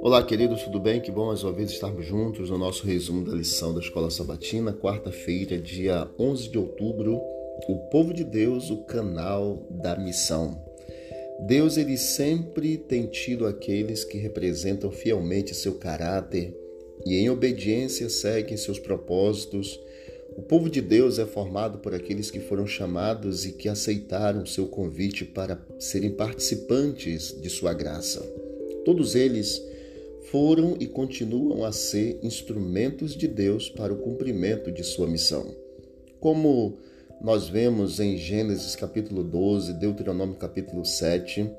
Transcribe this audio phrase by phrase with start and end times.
[0.00, 1.00] Olá, queridos, tudo bem?
[1.00, 4.72] Que bom mais uma vez estarmos juntos no nosso resumo da lição da Escola Sabatina,
[4.72, 7.20] quarta-feira, dia 11 de outubro.
[7.68, 10.64] O povo de Deus, o canal da missão.
[11.46, 16.56] Deus ele sempre tem tido aqueles que representam fielmente seu caráter
[17.04, 19.78] e em obediência seguem seus propósitos.
[20.38, 24.68] O povo de Deus é formado por aqueles que foram chamados e que aceitaram seu
[24.68, 28.20] convite para serem participantes de sua graça.
[28.84, 29.60] Todos eles
[30.30, 35.56] foram e continuam a ser instrumentos de Deus para o cumprimento de sua missão.
[36.20, 36.78] Como
[37.20, 41.50] nós vemos em Gênesis capítulo 12, Deuteronômio capítulo 7,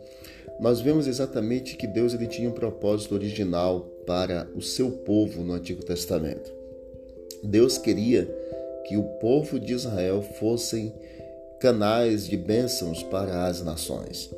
[0.58, 5.52] nós vemos exatamente que Deus ele tinha um propósito original para o seu povo no
[5.52, 6.50] Antigo Testamento.
[7.44, 8.28] Deus queria
[8.90, 10.92] que o povo de Israel fossem
[11.60, 14.34] canais de bênçãos para as nações.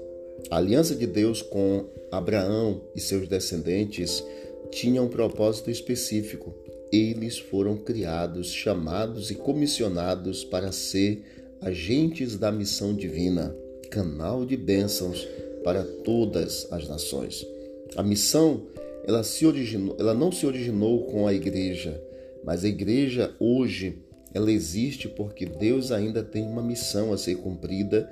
[0.50, 4.22] A aliança de Deus com Abraão e seus descendentes
[4.70, 6.54] tinha um propósito específico.
[6.91, 11.24] Eles foram criados, chamados e comissionados para ser
[11.62, 13.55] agentes da missão divina,
[13.90, 15.26] canal de bênçãos
[15.63, 17.48] para todas as nações.
[17.96, 18.63] A missão
[19.05, 22.04] ela, se originou, ela não se originou com a igreja,
[22.44, 28.12] mas a igreja hoje ela existe porque Deus ainda tem uma missão a ser cumprida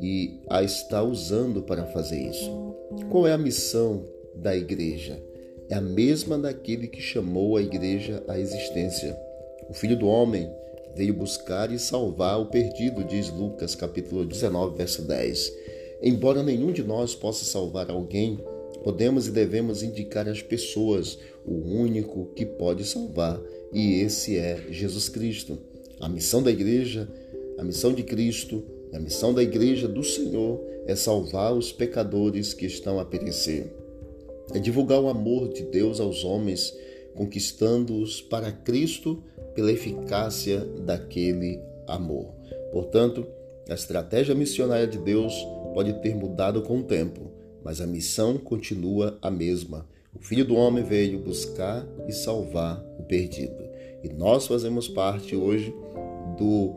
[0.00, 2.74] e a está usando para fazer isso.
[3.10, 4.04] Qual é a missão
[4.34, 5.22] da igreja?
[5.68, 9.16] É a mesma daquele que chamou a igreja à existência.
[9.68, 10.50] O Filho do Homem
[10.96, 15.52] veio buscar e salvar o perdido, diz Lucas capítulo 19, verso 10.
[16.02, 18.40] Embora nenhum de nós possa salvar alguém,
[18.82, 23.40] podemos e devemos indicar às pessoas o único que pode salvar,
[23.72, 25.58] e esse é Jesus Cristo.
[26.00, 27.08] A missão da igreja,
[27.58, 32.66] a missão de Cristo, a missão da igreja do Senhor é salvar os pecadores que
[32.66, 33.72] estão a perecer.
[34.52, 36.76] É divulgar o amor de Deus aos homens,
[37.14, 39.22] conquistando-os para Cristo
[39.54, 42.34] pela eficácia daquele amor.
[42.72, 43.26] Portanto,
[43.68, 45.34] a estratégia missionária de Deus
[45.74, 47.30] pode ter mudado com o tempo,
[47.64, 49.86] mas a missão continua a mesma.
[50.14, 53.62] O Filho do Homem veio buscar e salvar o perdido.
[54.02, 55.74] E nós fazemos parte hoje
[56.38, 56.74] do,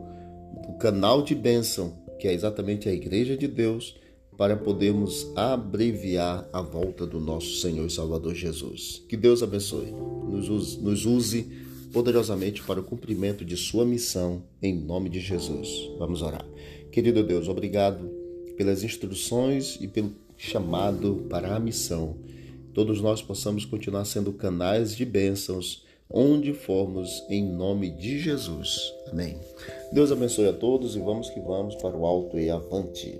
[0.66, 3.96] do canal de bênção que é exatamente a Igreja de Deus,
[4.34, 9.04] para podermos abreviar a volta do nosso Senhor e Salvador Jesus.
[9.06, 11.46] Que Deus abençoe, nos use, nos use
[11.92, 15.68] poderosamente para o cumprimento de Sua missão, em nome de Jesus.
[15.98, 16.44] Vamos orar.
[16.90, 18.10] Querido Deus, obrigado
[18.56, 22.16] pelas instruções e pelo chamado para a missão.
[22.72, 28.92] Todos nós possamos continuar sendo canais de bênçãos onde formos, em nome de Jesus.
[29.10, 29.38] Amém.
[29.92, 33.18] Deus abençoe a todos e vamos que vamos para o alto e avante.